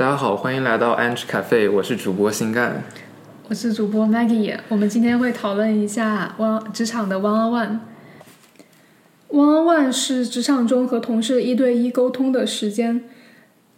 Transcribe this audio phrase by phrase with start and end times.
[0.00, 2.82] 大家好，欢迎来到 Ange Cafe，我是主播新干。
[3.50, 7.78] 我是主播 Maggie，我们今天会讨论一下 one 职场的 one on one。
[9.28, 13.04] one on one 是职场中和同事一对一沟通的时间，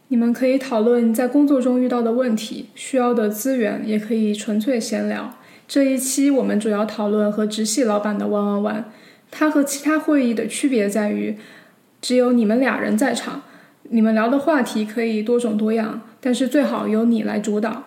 [0.07, 5.35] 你们可以讨论在工作中遇到的问题、需要的资源，也可以纯粹闲聊。
[5.67, 8.85] 这一期我们主要讨论和直系老板的 one on one，
[9.33, 11.37] 它和其他会议的区别在于，
[12.01, 13.43] 只有你们俩人在场，
[13.91, 17.83] 你们聊的话题可以多种多样，但是最好由你来主导。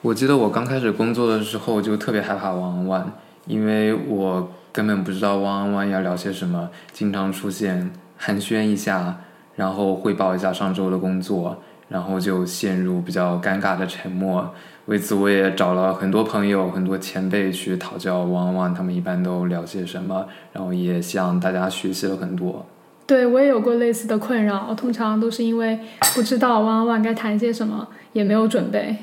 [0.00, 3.04] 我记得我刚开始工作的时候就特别害怕 one on one，
[3.46, 9.18] 因为我根本不知道 one on one 要聊些什么，经常出现寒暄一下，
[9.56, 14.54] 然后汇报一下上周的工作，然后就陷入比较尴尬的沉默。
[14.86, 22.64] 为此，我也找了很多朋友、很多前辈去讨教 one on one，他们一般都聊些什么，然后也向大家学习了很多。
[23.12, 25.78] 对我也有过类似的困扰，通常都是因为
[26.14, 28.96] 不知道 one on one 该谈些什么，也没有准备。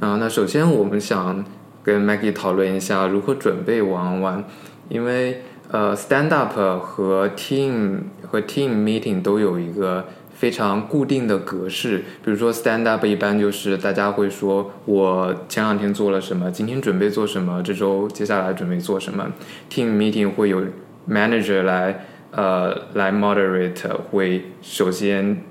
[0.00, 1.44] 啊，那首先我们想
[1.82, 4.44] 跟 Maggie 讨论一下如何准备 one on one，
[4.88, 11.98] 因为呃，stand up 和 team 和 team meeting 都有一个非常固定的格式。
[12.24, 19.30] 比如说 stand up 一般就是大家会说我前两天做了什么，今天准备做什么，这周接下来准备做什么。
[19.70, 20.62] team meeting 会有
[21.06, 25.42] manager 来呃来 moderate，会首先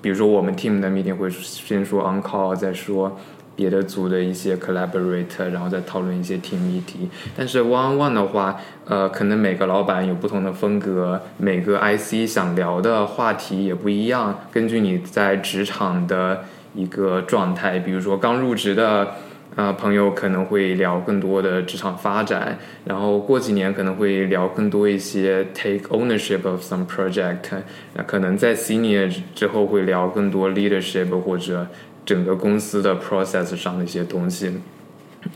[0.00, 3.18] 比如说我们 team 的 meeting 会先说 on call，再说。
[3.56, 7.08] 别的组的一些 collaborate，然后再讨论一些 team 议题。
[7.36, 14.42] 但是 one on one 的话，呃，可能每个老板有不同的风格，每个 IC 想聊的话题也不一样。
[14.52, 19.14] 根据你在职场的一个状态，比如说刚入职的
[19.56, 27.62] 呃朋友可能会聊更多的职场发展，然后过几年可能会聊更多一些 take ownership of some project。
[27.94, 31.66] 那可能在 senior 之后会聊更多 leadership 或者。
[32.06, 34.50] 整个公司的 process 上的一些东西，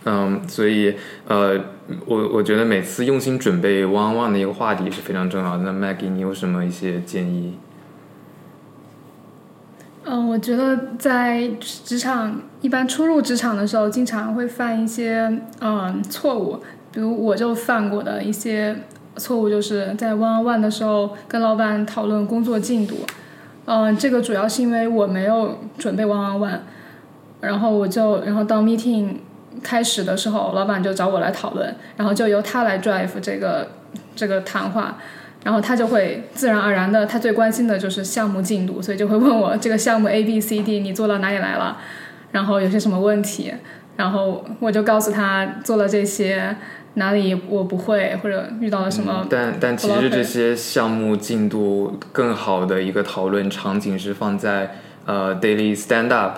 [0.04, 0.94] 嗯，所以
[1.28, 1.60] 呃，
[2.06, 5.70] 我我觉得每次用心准备 one one 的一个话题是非常重要的。
[5.70, 7.58] 那 Maggie，你有什么一些建议？
[10.04, 15.30] 嗯，我觉得在职场一般初入职场的时候，经常会犯一些
[15.60, 16.58] 嗯错误，
[16.90, 18.76] 比如我就犯过的一些
[19.16, 22.96] 错误，就是在 one on one 的时候跟老板讨论工作进度。
[23.64, 26.58] 嗯，这个主要是因为我没有准备 one on one，
[27.40, 29.18] 然后我就，然后当 meeting
[29.62, 33.68] 开始的时候，老板就找我来讨论，然后就由他来 drive 这个
[34.16, 34.98] 这个谈话，
[35.44, 41.78] 然后他就会自然而然的，他最关心的就是项目进度，所以就会问我这个项目 A B C D 你做到哪里来了，
[42.30, 43.52] 然后有些什么问题，
[43.96, 46.56] 然后我就告诉他做了这些。
[46.94, 49.26] 哪里我不会，或者遇到了什么？
[49.30, 54.76] 但但其实这些项目进度更好的一个讨论场景是放在
[55.06, 56.36] 呃 daily stand up。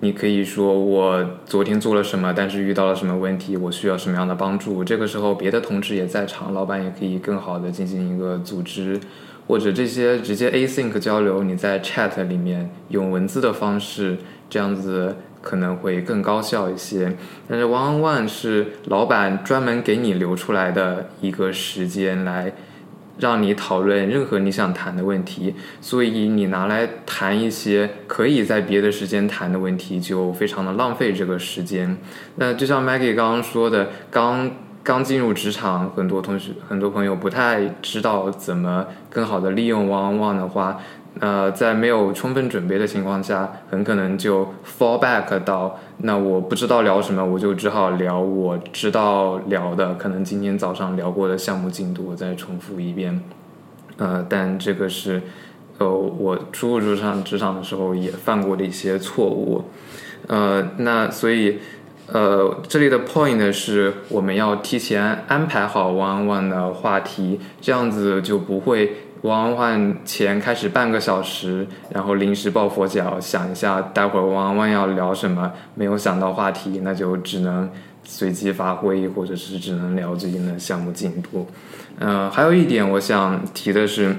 [0.00, 4.84] 你可以说我昨天做了什么，但是遇到了什么问题，我需要什么样的帮助。
[4.84, 9.00] 这个时候别的同事也在场，老板也可以更好的进行一个组织，
[9.46, 14.18] 或者这些直接 async 交流，你在 chat 里面用文字的方式
[14.50, 15.16] 这样子。
[15.42, 22.52] 可能会更高效一些，但是 one on one 是老板专门给你留出来的一个时间来
[23.18, 31.96] 让你讨论任何你想谈的问题，所以你拿来谈一些可以在别的时间谈的问题，就非常的浪费这个时间。
[32.36, 34.50] 那就像 Maggie 刚刚说的，刚
[34.86, 40.78] 刚进入职场，很多同学、很多朋友不太知道怎么更好的利用 one on one 的话。
[41.18, 53.20] 呃，在没有充分准备的情况下，很可能就 fall back 到那我不知道聊什么，我就只好聊我知道聊的，可能今天早上聊过的项目进度，我再重复一遍。
[53.96, 55.20] 呃，但这个是
[55.78, 59.64] 呃我初入职场职场的时候也犯过的一些错误。
[60.28, 61.58] 呃，那所以
[62.12, 68.92] 呃这里的 point 是我们要提前安排好 one one 的话题，这样子就不会。
[69.22, 77.68] one one 前开始半个小时，然后临时抱佛脚，想一下待会儿玩玩要聊什么，没有想到话题，那就只能
[78.04, 81.48] 随机发挥，或者是只能聊最近的项目进度。
[81.98, 84.14] 嗯，还有一点我想提的是，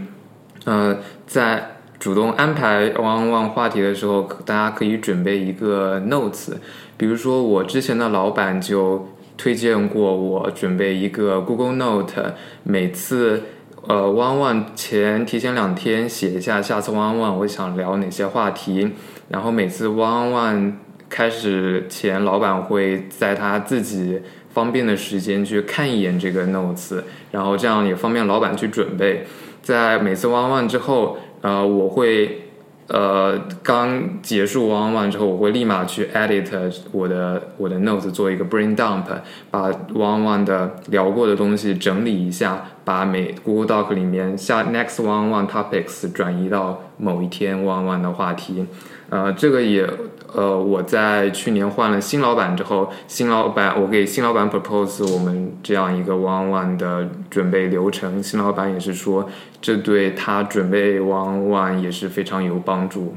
[0.65, 6.51] 呃，在主动安排 one one 话题的时候，大家可以准备一个 notes，
[6.97, 9.07] 比如说我之前的老板就
[9.37, 12.33] 推荐过我准备一个 Google Note，
[12.63, 13.43] 每次。
[13.87, 18.91] 呃，汪汪前提前两天写一下，下次汪汪我想聊哪些话题，
[19.29, 20.77] 然后每次汪汪
[21.07, 24.19] 开始前，老板会在他自己
[24.49, 27.01] 方便的时间去看一眼这个 notes，
[27.31, 29.25] 然后这样也方便老板去准备。
[29.61, 32.46] 在每次汪汪之后，呃，我会
[32.87, 39.03] 呃刚结束 one on one 之后，我会立马去 edit 我的我的 notes 做一个 brain dump，
[39.51, 48.65] 把 one on one 的聊过的东西整理一下，把每 Google Doc 里面下 next one One topics 转移到某一天 one One 的话题。
[49.09, 49.85] 呃，这个也
[50.33, 59.29] 呃，我在去年换了新老板之后，新老板我给新老板 propose 我们这样一个 one One 的准备流程，新老板也是说，
[59.61, 63.15] 这对他准备 one One 也是非常有帮助。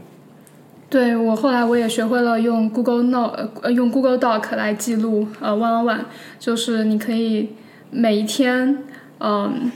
[0.88, 6.00] 对我后来我也学会了用 Google Note 呃用 Google Doc 来记录呃 one one，
[6.40, 7.50] 就是你可以
[7.92, 8.84] 每一天
[9.20, 9.70] 嗯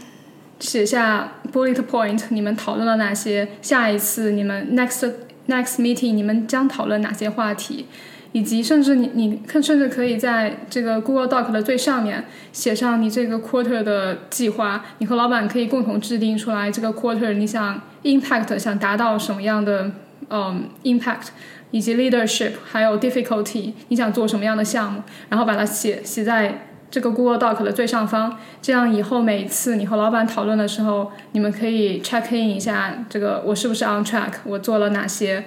[0.59, 5.13] 写下 bullet point，你们讨论了哪些，下一次你们 next。
[5.47, 7.85] Next meeting，你们将讨论哪些话题，
[8.33, 14.83] 以及甚至你你看，甚至可以在这个 Google Doc 的最上面写上你这个 quarter 的计划。
[15.01, 19.93] 你和老板可以共同制定出来这个 quarter 你想 impact 想达到什么样的
[20.31, 21.27] 嗯 impact，
[21.71, 26.69] 以及 leadership 还有 difficulty 你想做什么样的项目，然后把它写写在。
[26.95, 35.43] 这个 Google Doc 的最上方，这样以后每次你和老板讨论的时候，你们可以 check in 一下，这个我是不是 on track，我做了哪些，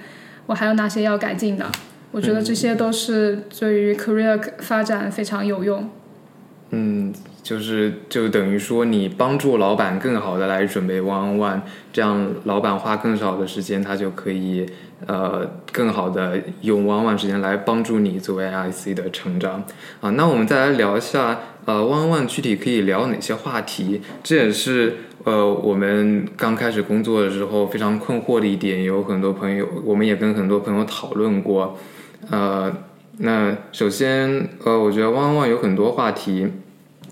[0.47, 1.65] 我还有哪些要改进的。
[2.11, 5.89] 我觉得这些都是对于 career 发展非常有用。
[6.71, 11.61] 嗯，就是就等于说你帮助老板更好的来准备 one on one，
[11.93, 14.65] 这样老板花更少的时间，他就可以。
[15.05, 19.63] 呃，更好的用 one one 时间来帮助你作为 IC 的成长
[20.01, 20.09] 啊。
[20.11, 24.01] 那我们再来聊一下，呃，one one 具体可以聊哪些话题？
[24.23, 28.83] 这也是呃我们刚开始工作的时候非常困惑的一点。
[28.83, 31.77] 有很多朋友，我们也跟很多朋友讨论过。
[32.31, 32.75] 呃，
[33.19, 36.47] 那首先，呃，我觉得 one one 有很多话题，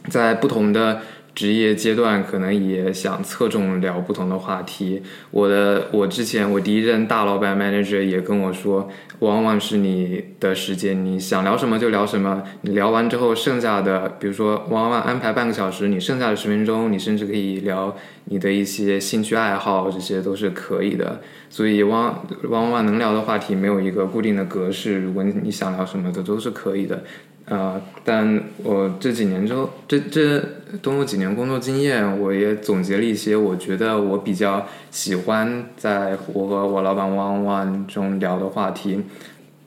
[0.09, 1.01] 在不同的。
[1.35, 5.03] 职业阶段可能也想侧重聊不同的话题。
[5.31, 8.89] 我的我之前我第一任大老板 manager 也跟我说，
[9.19, 12.41] 往往是你的时间，你想聊什么就聊什么。
[12.61, 17.93] 你聊完之后，剩下的比如说往往安排半个小时，你剩下的十分钟，你甚至可以聊
[18.25, 21.19] 你的一些兴趣爱好，这些都是可以的。
[21.49, 27.03] 所以往往往能聊的话题没有一个固定的格式，如果你想聊什么的都是可以的。
[27.47, 27.80] 啊！
[28.03, 30.44] 但我这几年之后，这这
[30.81, 39.03] 都有几年工作经验，我也总结了一些，我觉得我比较喜欢在我和我老板 one one 中聊的话题。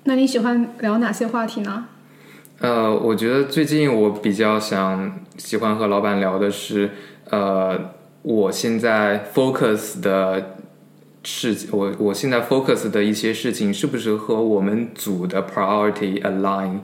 [0.05, 1.87] 那你喜欢聊哪些话题呢？
[2.61, 6.91] 呃，我觉得最近我比较想喜欢和老板聊的是，
[7.31, 7.79] 呃，
[8.23, 10.57] 我现在 focus 的
[11.23, 16.81] 事情，我我现在 focus 的一些事情是不是和我们组的 priority align？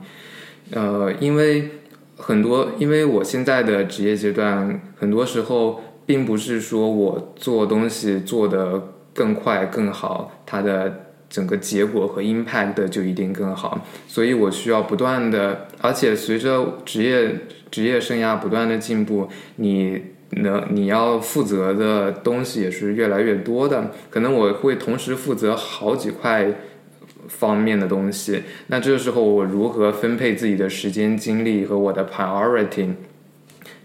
[0.71, 1.69] 呃，因为
[2.17, 20.01] 很多，因为我现在的职业阶段，很多时候并不是说我做东西做得更快更好，它的整个结果和 impact 就一定更好，所以我需要不断的，而且随着职业职业生涯不断的进步，你
[20.31, 26.51] 能你要负责的东西也是越来越多的，可能我会同时负责好几块。
[27.27, 32.89] 方面的东西，那这个时候我如何分配自己的时间、精力和我的 priority？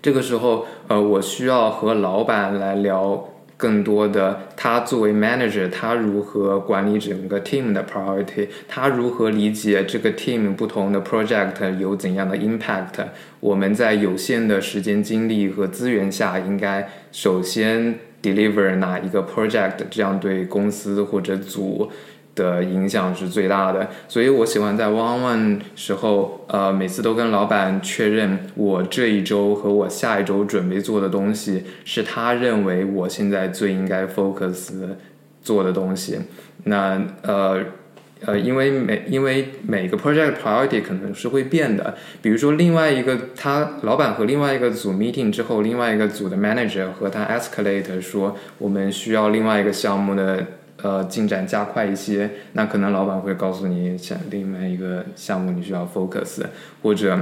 [0.02, 8.48] 这个时候，呃，我需要和老板来聊更多的，他作为 manager，他如何管理整个 team 的 priority？
[8.66, 13.08] 他如何理解这个 team 不同的 project 有怎样的 impact？
[13.40, 19.74] 我们在有限的时间、精力和资源下，应该首先 deliver 哪一个 project？
[19.90, 21.90] 这样对公司或者组。
[22.34, 34.70] 的影响是最大的，所以我喜欢在 one one 时候，呃，每次都跟老板确认我这一周和我下一周准备做的东西是他认为我现在最应该 focus
[35.42, 36.20] 做的东西。
[36.64, 37.58] 那呃
[38.24, 50.46] 呃，因为每因为每个 project priority 可能是会变的，比如说另外一个他老板和另外一个组 meeting 之后，另外一个组的 manager 和他 escalate 说我们需要另外一个项目的。
[50.82, 56.42] 呃，进展加快一些，那可能老板会告诉你，像另外一个项目你需要 focus，
[56.82, 57.18] 或者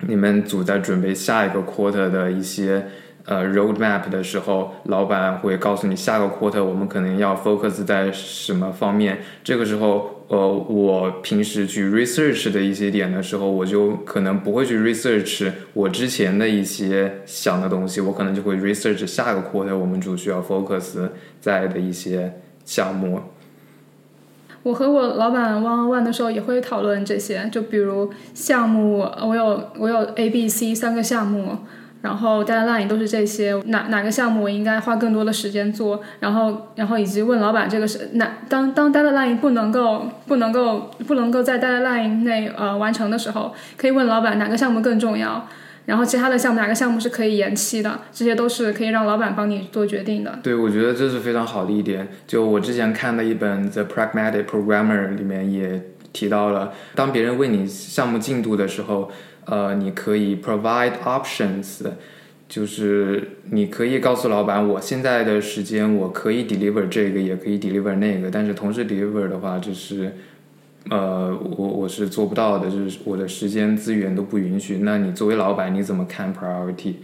[0.00, 2.86] 你们组在准备下一个 quarter 的一些
[3.24, 9.18] 呃 roadmap 的时候，老板会告诉你下个 quarter 我们可能要 focus 在什么方面。
[9.44, 21.08] 这个时候，呃，我平时去 research 的一些点的时候，我就可能不会去 research 我之前的一些想的东西，我可能就会 research 下个 quarter 我们组需要 focus
[21.40, 22.32] 在的一些。
[22.66, 23.20] 项目，
[24.64, 31.58] 我和我老板 one on one 的时候也会讨论这些，就比如项目，我有我有 A、B、C 三个项目，
[32.02, 45.46] 然后 deadline 都是这些，哪哪个项目我应该花更多的时间做，然后然后以及问老板这个是哪当当 deadline 不能够不能够不能够在 deadline 内呃完成的时候，可以问老板哪个项目更重要。
[45.86, 48.00] 然后其他的项目哪个项目是可以延期的？
[48.12, 50.38] 这些都是可以让老板帮你做决定的。
[50.42, 52.08] 对，我觉得这是非常好的一点。
[52.26, 55.80] 就我之前看的一本《The Pragmatic Programmer》里面也
[56.12, 59.10] 提到了，当别人问你项目进度的时候，
[59.44, 61.82] 呃，你可以 provide options，
[62.48, 70.12] 就是你可以告诉老板，我现在的时间我可以 deliver 这个，也可以 deliver 那个，但是同时 deliver 的话，就是。
[70.90, 74.78] 呃，我我是做不到的，就是我的时间资源都不允许。
[74.82, 76.94] 那你作为老板，你怎么看 priority？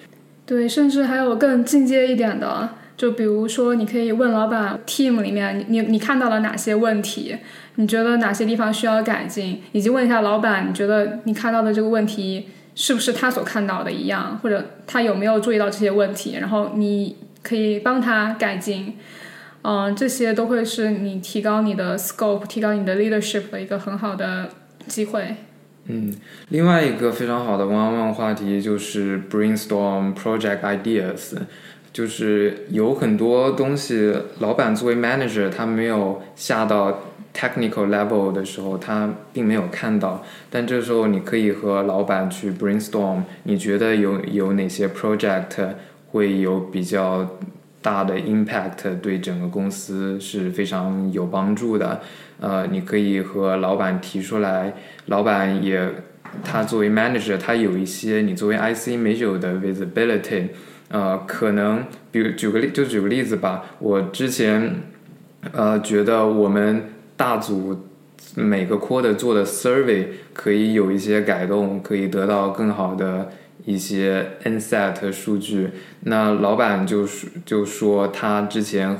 [0.47, 7.37] 对，甚至还有更进阶一点的，就比如说，你可以问老板，team 里面你你看到了哪些问题？
[7.77, 9.61] 你觉得哪些地方需要改进？
[9.73, 14.39] 以及问一下老板，你觉得你看到的这个问题是不是他所看到的一样？
[14.43, 16.37] 或者他有没有注意到这些问题？
[16.39, 18.95] 然后你可以帮他改进。
[19.65, 24.49] 嗯，这些都会是你提高你的 scope、提高你的 leadership 的一个很好的
[24.89, 25.37] 机会。
[25.87, 26.13] 嗯，
[26.49, 31.37] 另外一个非常好的 one-on-one 话题就是 brainstorm project ideas，
[31.93, 37.01] 就是有很多东西，老板作为 manager 他没有下到
[37.33, 45.75] technical level 的时候，他并没有看到，但这时候你可以和老板去 brainstorm，你觉得有有哪些 project
[46.11, 47.39] 会有比较。
[47.83, 52.01] 大的 impact 对整个公司是非常有帮助的，
[52.41, 54.73] 呃，你可以和老板提出来，
[55.07, 55.87] 老板也
[56.45, 60.47] 他作为 manager，他有一些你作为 IC 没有的 visibility，
[60.89, 64.77] 呃，可能比如举个例，就举个例子吧，我之前
[65.53, 66.85] 呃觉得我们
[67.17, 67.85] 大组
[68.37, 73.31] 每个 quarter 做的 survey 可以有一些改动，可以得到更好的。
[73.65, 78.99] 一些 inset 数据，那老板就是就说他之前，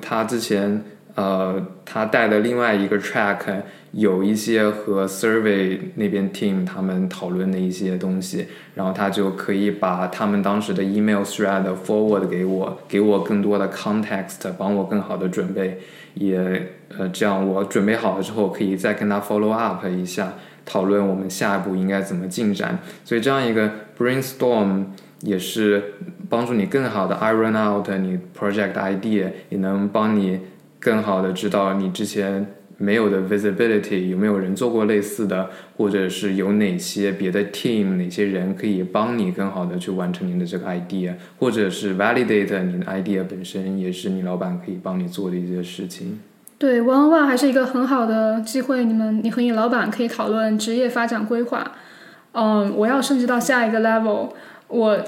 [0.00, 0.82] 他之前
[1.14, 3.62] 呃他带的另外一个 track
[3.92, 15.78] 有一些和 survey 那边 team 他们讨论的一些东西，然后他就可以把他们当时的 email thread forward 给我，给我更多的 context，帮我更好的准备，
[16.14, 20.32] 也呃这样我准备好了之后可以再跟他 follow up 一下。
[20.64, 24.84] 讨论我们下一步应该怎么进展，所以这样一个 brainstorm
[25.20, 25.94] 也是
[26.28, 30.40] 帮助你更好的 iron out 你 project idea，也能帮你
[30.80, 46.20] 更好的知道你之前没有的 visibility 有没有人做过类似的，或者是有哪些别的 team 哪些人可以帮你更好的去完成你的这个 idea，或者是 validate 你的 idea 本身也是你老板可以帮你做的一些事情。
[46.64, 48.86] 对，One on One 还是一个很好的机会。
[48.86, 51.72] 你们，你和你老板可以讨论职业发展规划。
[52.32, 54.30] 嗯，我要升级到下一个 level，
[54.68, 54.98] 我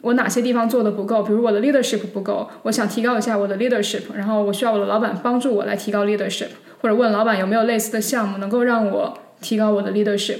[0.00, 1.22] 我哪些地方做的不够？
[1.22, 6.48] 比如我的 leadership 不够，我想提高一下我的 leadership，然后我需要我的老板帮助我来提高 leadership，
[6.80, 10.38] 或者问老板有没有类似的项目能够让我提高我的 leadership。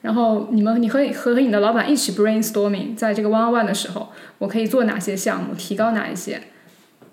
[0.00, 6.40] 然后你们，你和和和你的老板一起 brainstorming，在这个 One on One 的时候，我可以做哪些项目，提高哪一些？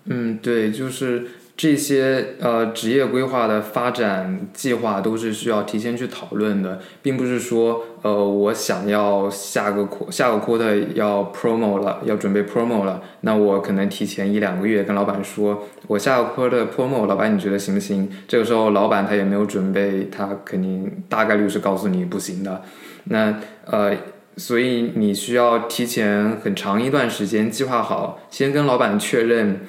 [0.06, 1.26] 嗯，对，就是。
[1.54, 18.10] 这些呃职业规划的发展计划都是需要提前去讨论的，并不是说呃我想要下个下个 quarter 要 promo 了，要准备 promo 了，那我可能提前一两个月跟老板说，我下个 quarter promo，老板你觉得行不行？
[18.26, 22.62] 这个时候老板他也没有准备，他肯定大概率是告诉你不行的。
[23.04, 23.94] 那呃，
[24.38, 29.60] 所以你需要提前很长一段时间计划好，先跟老板确认。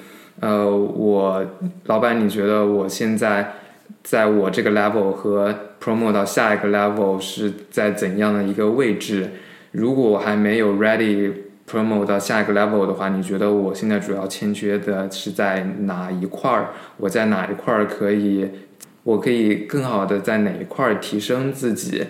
[0.43, 1.41] 呃，我
[1.85, 3.53] 老板，你觉得我现在
[4.03, 9.29] 在我这个 level 和 promote 到下一个 level 是在怎样的一个位置？
[9.71, 11.31] 如果我还没有 ready
[11.65, 16.71] promote 到下一个 level 的话，你觉得我现在主要欠缺的是在哪一块儿？
[16.97, 18.49] 我在哪一块儿可以，
[19.03, 22.03] 我可以更好的在哪一块儿提升自己？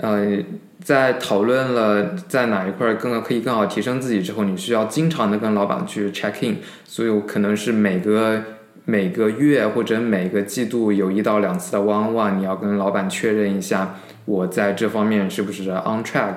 [0.00, 0.38] 呃。
[0.84, 8.40] 在讨论了在哪一块更可以更好提升自己之后，你需要经常的跟老板去 check in，所以可能是每个
[8.84, 16.36] 每个月或者每个季度有一到两次的 one one，你要跟老板确认一下我在这方面是不是 on track。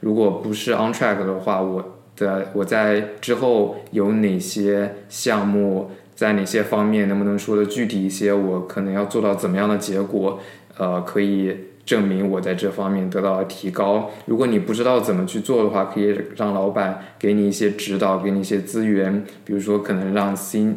[0.00, 8.32] 如果不是 on track 的话，我的我在之后有哪些项目，在哪些方面能不能说的具体一些？
[8.32, 10.40] 我可能要做到怎么样的结果？
[10.76, 11.56] 呃，可以。
[11.84, 14.08] 证明我在这方面得到了提高。
[14.26, 19.24] 如果你不知道怎么去做的话，可以让老板给你一些指导，给你一些资源。
[19.44, 20.76] 比如说，可能让新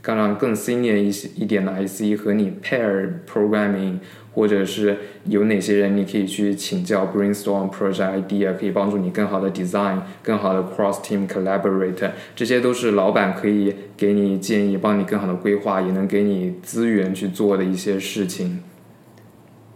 [0.00, 3.98] 刚让更 senior 一些一点的 IC 和你 pair programming，
[4.32, 4.96] 或者是
[5.26, 18.60] 有哪些人你可以去请教 brainstorm project idea，可以帮助你更好的 design，更好的 cross team collaborate，这些都是老板可以给你建议，帮你更好的规划，也能给你资源去做的一些事情。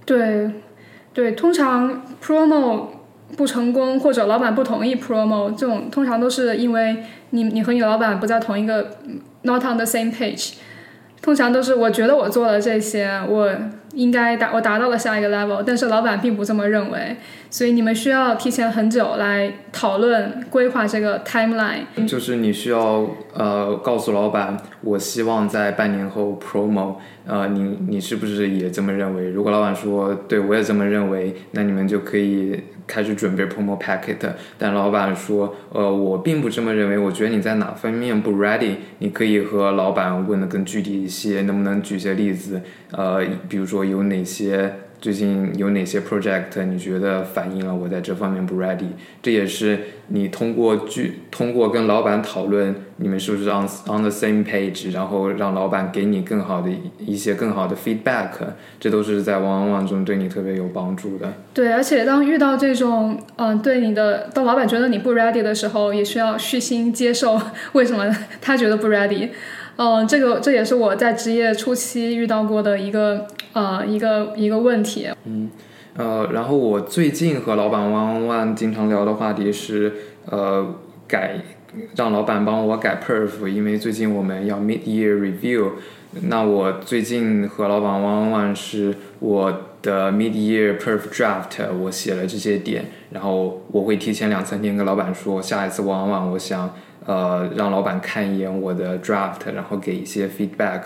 [0.04, 0.50] 对，
[1.12, 2.88] 对，通常 promo
[3.36, 8.98] 不成功或者老板不同意 promo 这种，通常都是因为你你和你老板不在同一个
[9.42, 10.54] not on the same page。
[11.24, 13.50] 通常都是我觉得我做了这些，我
[13.94, 17.16] 应该达我达到了下一个 level，但是老板并不这么认为，
[17.48, 21.86] 所以你们需要提前很久来讨论规划这个 timeline。
[22.06, 29.30] 就是你需要呃告诉老板，我希望在半年后 promo，呃，你你是不是也这么认为？
[29.30, 32.62] 如果老板说对我也这么认为，那你们就可以。
[32.86, 34.18] 开始准备 promo packet，
[34.58, 42.62] 但老板说，呃，我并不这么认为，我觉得你在哪方面不 ready，你可以和老板问的更具体一些，能不能举些例子？
[42.90, 44.72] 呃，比如说有哪些？
[45.04, 48.86] 最近有哪些 project 你觉得反映了我在这方面不 ready？
[49.22, 58.30] 这也是你通过去通过跟老板讨论，你们是不是 on on the same page，然后让老板给你更好的一些更好的 feedback，
[58.80, 61.30] 这都是在 one on one 中对你特别有帮助的。
[61.52, 67.38] 对，而且当遇到这种嗯对你的，当老板觉得你不 ready 的时候，也需要虚心接受
[67.74, 69.28] 为什么他觉得不 ready。
[69.76, 75.08] 嗯，这个这也是我在职业初期遇到过的一个呃一个一个问题。
[75.24, 75.50] 嗯，
[75.96, 79.92] 呃，然后我最近和老板 one on one 经常聊的话题是
[80.26, 80.64] 呃
[81.08, 81.40] 改
[81.96, 85.72] 让老板帮我改 perf，因为最近我们要 mid year review。
[86.28, 89.52] 那我最近和老板 one on one 是我
[89.82, 96.72] 的 mid year perf draft，我写了这些点，然后我会提前两三天跟老板说，下一次 one on one 我想。
[97.06, 100.82] 呃，让老板看一眼我的 draft，然后给一些 feedback。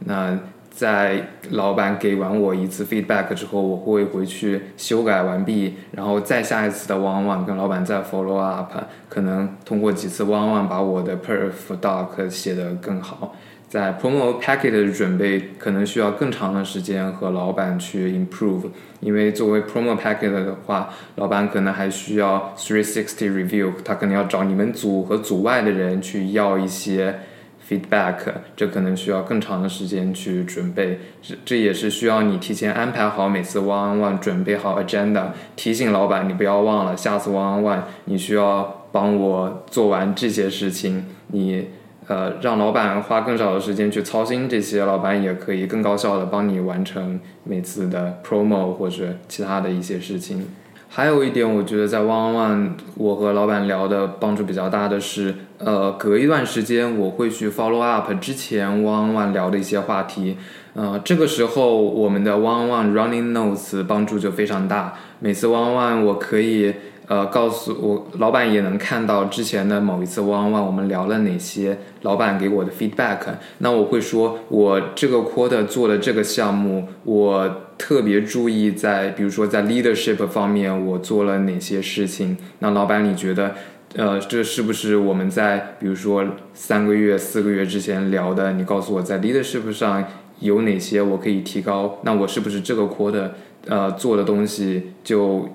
[0.00, 0.38] 那
[0.70, 8.72] 在老板给完我一次 feedback 之后，我会回去修改完毕，然后再下一次的 one one 跟老板再 follow up，
[9.08, 13.34] 可能通过几次 one one 把我的 perf doc 写得更好。
[13.70, 18.64] 在 promo packet 的准备可能需要更长的时间和老板去 improve，
[18.98, 27.20] 因为作为 promo packet 的话，老板可能还需要 three sixty review，他可能要找你们组和组外的人去要一些
[27.68, 28.16] feedback，
[28.56, 41.66] 这可能需要更长的时间去准备，这这也是需要你提前安排好每次 one on one，准备好 agenda，提醒老板你不要忘了下次 one on one 你需要帮我做完这些事情，你。
[42.10, 50.44] 呃，让老板花更少的时间去操心这些，老板也可以更高效的帮你完成每次的 promo 或者其他的一些事情。
[50.88, 60.36] 还有一点，我觉得在 one on one 我和老板聊的帮助比较大的是，呃，隔一段时间我会去 follow up 之前 one on one 聊的一些话题。
[60.74, 64.94] 呃，这个时候我们的 one on one running notes 帮助就非常大。
[65.20, 66.74] 每次 one on one 我可以。
[67.10, 73.18] 呃，告诉我，老板也能看到之前的某一次 one on one 我们聊了哪些，老板给我的 feedback。
[73.58, 82.36] 那我会说，我这个 quarter 做的这个项目，我特别注意在，比如说在 leadership 方面，我做了哪些事情。
[82.60, 83.56] 那老板，你觉得，
[83.96, 88.52] 呃，这是不是我们在比如说三个月、四个月之前聊的？
[88.52, 90.04] 你告诉我在 leadership 上
[90.38, 91.98] 有哪些我可以提高？
[92.04, 93.30] 那我是不是这个 quarter
[93.66, 95.48] 呃做的东西就？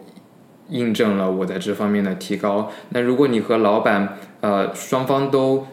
[0.69, 2.71] 印证了我在这方面的提高。
[2.89, 5.67] 那如果你和老板呃双方都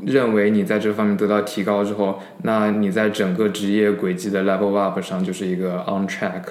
[0.00, 6.42] 认为你在这方面得到提高之后，那你在整个职业轨迹的 level up 上就是一个 on track。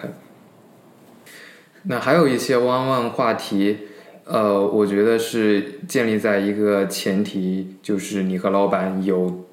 [1.84, 3.80] 那还有一些弯弯话题，
[4.26, 9.46] 呃，我觉得是建立在一个前提，就是你和老板有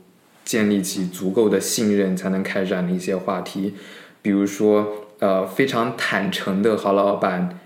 [0.45, 3.75] 建立起足够的信任才能开展的一些话题，
[4.21, 4.87] 比如说
[5.19, 7.59] 呃非常坦诚的和老板。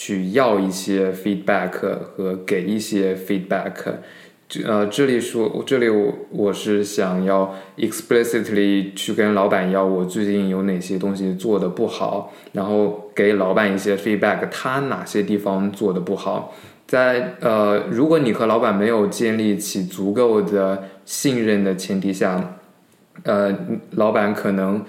[0.00, 3.74] 去要一些 feedback 和给一些 feedback，
[4.64, 16.54] 呃，这里说这里我我是想要 explicitly 去跟老板要我最近有哪些东西做的不好，然后给老板一些 feedback，他哪些地方做的不好，
[16.86, 22.56] 在呃，如果你和老板没有建立起足够的信任的前提下，
[23.24, 23.54] 呃，
[23.90, 24.82] 老板可能。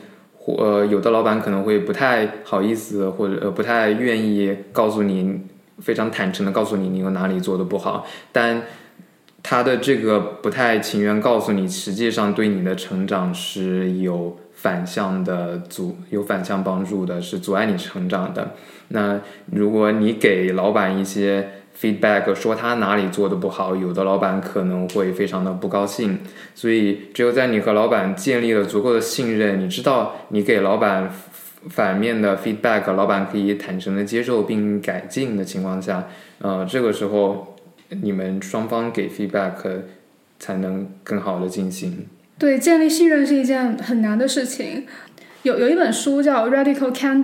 [0.46, 5.42] 呃，有的老板可能会不太好意思，或者不太愿意告诉你，
[5.80, 8.64] 非常坦诚的告诉你你有哪里做的不好，但
[9.44, 18.52] 他的这个不太情愿告诉你，实际上对你的成长是有反向的阻，有反向帮助的，是阻碍你成长的。
[18.90, 21.50] 那如果你给老板一些
[21.82, 26.20] feedback，说他哪里做的不好，有的老板可能会非常的不高兴。
[26.54, 31.10] 所以只有在你和老板建立了足够的信任，你知道你给老板
[31.70, 36.08] 反面的 feedback，老板可以坦诚的接受并改进的情况下，
[36.40, 37.56] 呃，这个时候
[37.90, 39.82] 你们双方给 feedback
[40.40, 42.06] 才能更好的进行。
[42.38, 44.86] 对，建立信任是一件很难的事情。
[45.44, 47.24] 有有一本书叫《Radical Candor》，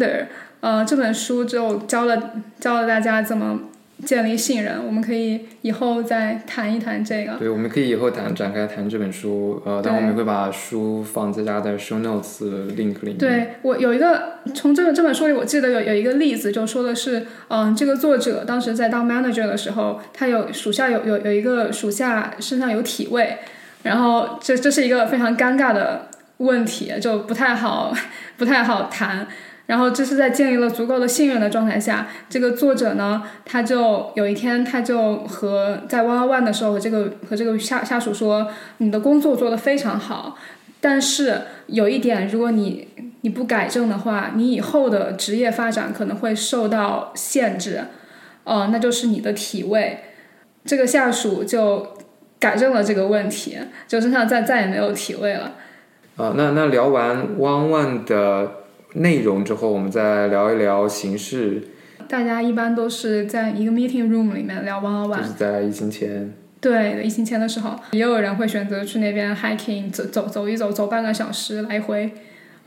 [0.60, 3.60] 呃，这本书就教了教了大家怎么
[4.06, 4.86] 建立信任。
[4.86, 7.34] 我们可以以后再谈一谈这个。
[7.38, 12.44] 对，我们可以以后谈展开谈这本书，呃，但我们会把书放在家的 show notes
[12.76, 13.18] link 里面。
[13.18, 23.38] 对我有一个从这个这本书里，我记得有有一个例子，就说的是，嗯，这个作者当时在当 manager 的时候，他有属下有有有一个属下身上有体味，
[23.84, 26.08] 然后这这是一个非常尴尬的。
[26.38, 27.92] 问题就不太好，
[28.38, 29.26] 不太好谈。
[29.68, 38.48] 然后这是在建立了足够的信任的状态下，这个作者呢，他就有一天他就和在 one One 的时候，和这个和这个下下属说，
[38.80, 40.38] 你的工作做得非常好，
[40.82, 42.88] 但是有一点，如果你
[43.22, 47.82] 你不改正的话，你以后的职业发展可能会受到限制。
[48.46, 50.00] 哦，那就是你的体位。
[50.64, 51.98] 这个下属就
[52.40, 53.58] 改正了这个问题，
[53.90, 55.52] 就身上再再也没有体位了。
[56.16, 58.57] 啊，那那聊完 One One 的
[58.98, 61.62] 内容之后，我们再聊一聊形式。
[62.08, 65.18] 大家一般都是在一个 meeting room 里面聊 One One。
[65.18, 66.34] 就是在疫情前。
[66.60, 72.12] 对，疫情前的时候，也有人会选择去那边 hiking 走走走一走，走半个小时来回。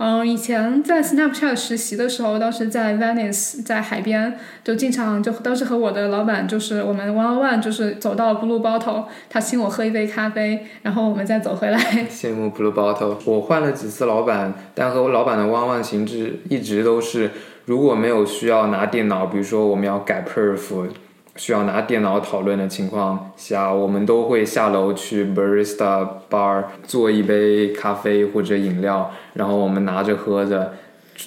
[0.02, 4.34] 嗯，以前在 Snapchat 实习的时候，当时在 Venice，在海边，
[4.64, 11.78] 就经常就当时和我的老板就是我们 one on one，就是走到 Blue Bottle，他请我喝一杯咖啡，然后我们再走回来。
[12.08, 17.30] 羡慕 Blue Bottle，我换了几次老板，但和我老板的 one on one 形式一直都是，
[17.66, 20.88] 如果没有需要拿电脑，比如说我们要改 perf。
[21.36, 30.72] 需要拿电脑讨论的情况下，我们都会下楼去 barista bar 做一杯咖啡或者饮料，然后我们拿着喝着，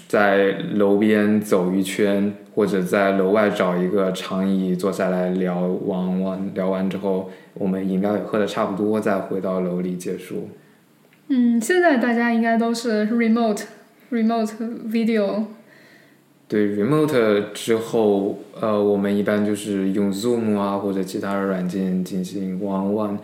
[0.08, 10.50] 在楼边走一圈，或者在楼外找一个长椅坐下来聊完完聊完之后，我们饮料也喝的差不多，再回到楼里结束。
[11.30, 13.64] 嗯，现在大家应该都是 remote
[14.12, 14.52] remote
[14.92, 15.46] video。
[16.48, 23.18] 对 remote 之后，呃，我们一般就是用 Zoom 啊或者其他的软件进行 one one。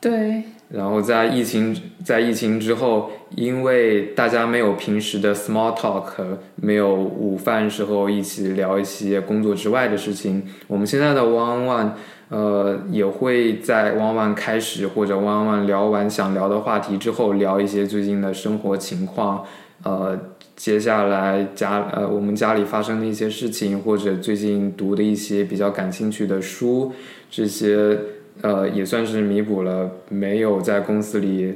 [0.00, 0.42] 对。
[0.68, 6.10] 然后在疫情在疫情之后，因为大家没有平时的 small talk，
[6.56, 11.90] 没有午饭时候一起聊一些工作之外的事情，我们现在的 one one，
[12.28, 19.44] 呃，也会在 one one 开始或者 one one 聊完想聊的话题之后，聊一些最近的生活情况，
[19.82, 20.18] 呃。
[20.56, 26.90] 接下来家呃，我们家里发生的一些事情，或者最近读的一些比较感兴趣的书，
[27.30, 27.98] 这些
[28.40, 31.54] 呃也算是弥补了没有在公司里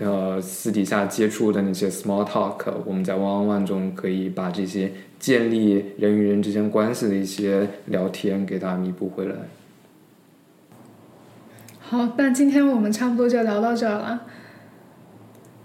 [0.00, 2.72] 呃私底下接触的那些 small talk。
[2.86, 9.34] 我们在 one on one 中可以把这些建立人与人之间关系的一些聊天给它弥补回来。
[11.90, 14.20] 好，那今天我们差不多就聊到这了。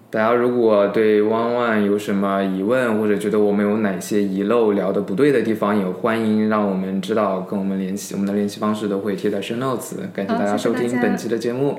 [0.09, 8.15] 大家如果对 One One 有什么疑问，或者觉得我们有哪些遗漏聊的不对的地方，也欢迎让我们知道，跟我们联系。
[8.15, 9.97] 我们的联系方式都会贴在 Show Notes。
[10.15, 11.77] 感谢大家收听本期的节目。